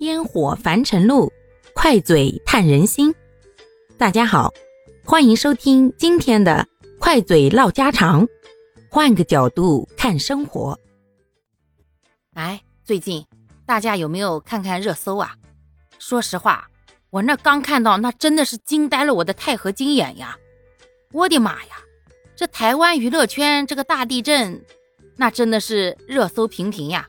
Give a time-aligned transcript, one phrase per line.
[0.00, 1.32] 烟火凡尘路，
[1.72, 3.14] 快嘴探人心。
[3.96, 4.52] 大家好，
[5.04, 6.66] 欢迎收听今天的
[6.98, 8.26] 快嘴唠家常，
[8.90, 10.78] 换个角度看生活。
[12.34, 13.24] 哎，最近
[13.64, 15.36] 大家有没有看看热搜啊？
[16.00, 16.68] 说实话，
[17.10, 20.36] 我那刚看到，那真的是惊呆了我的钛合金眼呀！
[21.12, 21.76] 我的妈呀，
[22.34, 24.60] 这台湾娱乐圈这个大地震，
[25.16, 27.06] 那真的是热搜频频呀！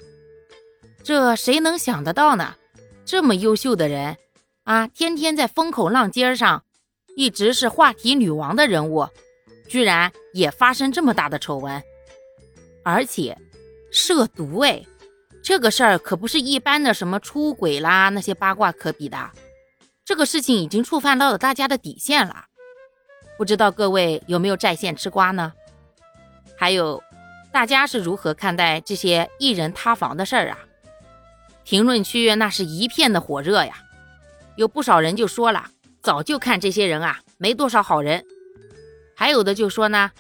[1.04, 2.56] 这谁能想得到呢？
[3.06, 4.18] 这么优秀的人
[4.64, 6.64] 啊，天天在风口浪尖上，
[7.16, 9.08] 一直是话题女王的人物，
[9.70, 11.82] 居然也发生这么大的丑闻，
[12.84, 13.38] 而且
[13.92, 14.84] 涉毒哎，
[15.44, 19.30] 这个事儿可不是一般的什么出轨啦那些八卦可比的，
[20.04, 22.46] 这个事情已经触犯到了大家的底线了，
[23.38, 25.54] 不知道各位有没有在线吃瓜呢？
[26.58, 27.04] 还有，
[27.52, 30.58] 大家是如何看待这些艺人塌房的事儿啊？
[31.66, 33.74] 评论区那是一片的火热呀，
[34.56, 35.66] 有不少人就说了，
[36.04, 38.24] 早就看这些人啊没多少好人，
[39.16, 40.12] 还有的就说呢，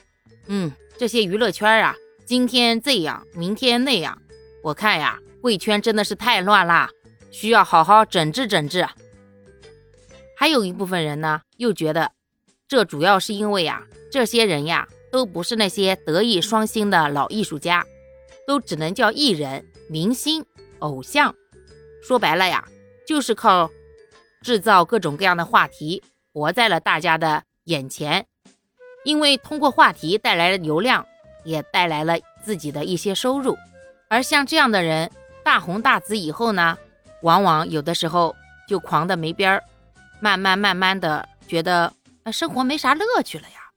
[0.47, 4.19] 嗯，这些娱乐圈啊，今天这样，明天那样，
[4.63, 6.89] 我看呀，贵圈真的是太乱了，
[7.29, 8.87] 需要好好整治整治。
[10.35, 12.11] 还有一部分人呢，又觉得
[12.67, 17.85] 这主要是因为呀，这些人呀，都不是那些德艺双馨的老艺术家，
[18.47, 20.43] 都只能叫艺人、明星。
[20.79, 21.33] 偶像，
[22.01, 22.65] 说白了呀，
[23.07, 23.69] 就是靠
[24.41, 28.25] 制造各种各样的话题，活在了大家的眼前。
[29.03, 31.05] 因为通过话题带来了流量，
[31.43, 33.57] 也带来了自己的一些收入。
[34.09, 35.11] 而像这样的人
[35.43, 36.77] 大红大紫以后呢，
[37.21, 38.35] 往往有的时候
[38.67, 39.63] 就狂的没边儿，
[40.19, 41.93] 慢慢慢慢的觉得
[42.31, 43.69] 生活没啥乐趣了呀，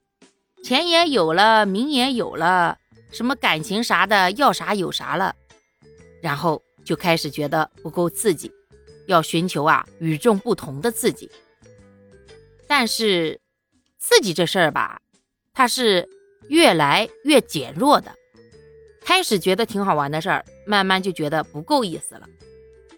[0.63, 2.77] 钱也有了，名也有了，
[3.11, 5.35] 什么感情啥的要啥有啥了，
[6.21, 6.61] 然后。
[6.89, 8.51] 就开始觉得不够刺激，
[9.05, 11.29] 要寻求啊与众不同的刺激。
[12.65, 13.39] 但是
[13.99, 14.99] 刺激这事儿吧，
[15.53, 16.09] 它是
[16.47, 18.11] 越来越减弱的。
[19.01, 22.27] 开始觉得挺好玩的事儿，慢慢就觉得不够意思了。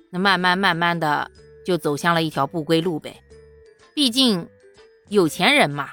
[0.10, 1.30] 那慢慢慢慢的
[1.66, 3.22] 就走向了一条不归路呗。
[3.94, 4.48] 毕竟
[5.10, 5.90] 有钱人嘛，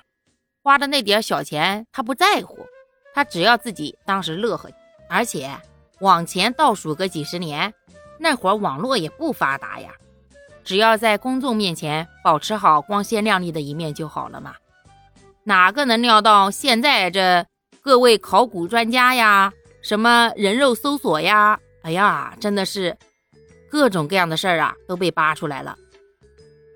[0.62, 2.64] 花的那点小钱他不在乎，
[3.12, 4.70] 他只要自己当时乐呵。
[5.08, 5.50] 而且
[5.98, 7.74] 往前倒数个几十年。
[8.18, 9.92] 那会儿网络也不发达呀，
[10.64, 14.54] 只要在公众面前保持好光鲜亮丽的一面就好了嘛。
[15.44, 17.46] 哪个能料到现在这
[17.80, 22.98] 各位考古专家呀，什么人肉搜索呀，哎呀，真的是
[23.70, 25.78] 各种各样的事儿啊都被扒出来了。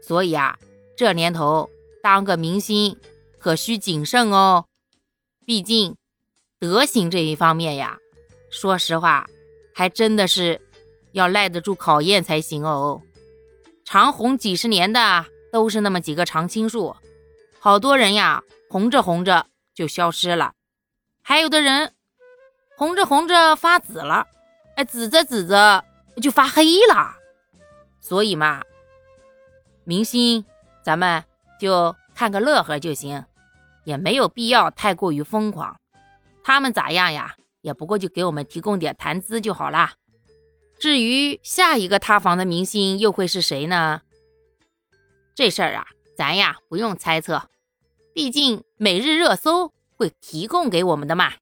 [0.00, 0.56] 所以啊，
[0.96, 1.68] 这年头
[2.02, 2.96] 当个明星
[3.38, 4.64] 可需谨慎哦，
[5.44, 5.96] 毕竟
[6.58, 7.98] 德行这一方面呀，
[8.50, 9.26] 说实话
[9.74, 10.60] 还真的是。
[11.12, 13.02] 要耐得住考验才行哦。
[13.84, 16.96] 长红几十年的都是那么几个常青树，
[17.60, 20.52] 好多人呀，红着红着就消失了；
[21.22, 21.92] 还有的人
[22.76, 24.26] 红着红着发紫了，
[24.76, 25.84] 哎，紫着紫着
[26.20, 27.14] 就发黑了。
[28.00, 28.62] 所以嘛，
[29.84, 30.44] 明星
[30.82, 31.22] 咱们
[31.60, 33.24] 就看个乐呵就行，
[33.84, 35.76] 也没有必要太过于疯狂。
[36.44, 37.34] 他们咋样呀？
[37.60, 39.92] 也不过就给我们提供点谈资就好啦。
[40.82, 44.00] 至于下一个塌房的明星又会是谁呢？
[45.32, 47.48] 这事儿啊，咱呀不用猜测，
[48.12, 51.34] 毕竟每日热搜会提供给我们的嘛。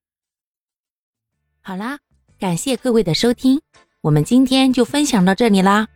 [1.63, 2.01] 好啦，
[2.39, 3.63] 感谢各位的收听，
[4.03, 5.89] 我们今天就分享到这里啦。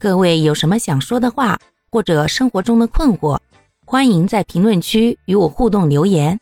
[0.00, 1.60] 各位有什么想说的话，
[1.92, 3.38] 或者生活中的困惑，
[3.86, 6.40] 欢迎在评论区与我互动留言，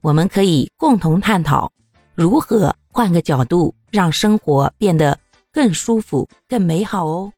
[0.00, 1.70] 我们可以共同探讨
[2.14, 5.20] 如何换个角度让生活变得。
[5.52, 7.32] 更舒服，更美好哦。